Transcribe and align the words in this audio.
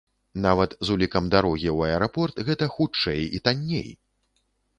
Нават 0.45 0.71
з 0.87 0.95
улікам 0.95 1.27
дарогі 1.35 1.69
ў 1.77 1.91
аэрапорт 1.91 2.41
гэта 2.49 2.69
хутчэй 2.77 3.21
і 3.35 3.45
танней! 3.51 3.87